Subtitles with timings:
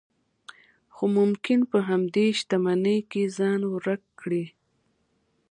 [0.95, 4.45] خو ممکن په همدې شتمنۍ کې ځان ورک کړئ.